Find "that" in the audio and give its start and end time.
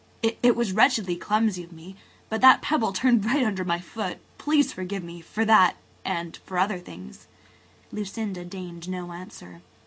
2.41-2.63